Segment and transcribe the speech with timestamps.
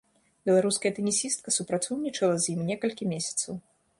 [0.49, 3.53] Беларуская тэнісістка супрацоўнічала з ім некалькі месяцаў.